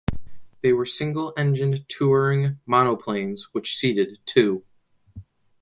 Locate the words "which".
3.53-3.77